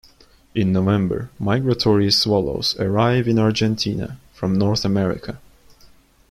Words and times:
In 0.55 0.73
November 0.73 1.29
migratory 1.37 2.09
swallows 2.09 2.75
arrive 2.79 3.27
in 3.27 3.37
Argentina 3.37 4.17
from 4.33 4.57
North 4.57 4.83
America. 4.83 5.37